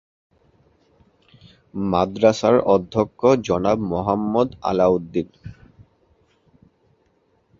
[1.73, 5.27] মাদ্রাসার অধ্যক্ষ জনাব মোহাম্মদ আলাউদ্দীন।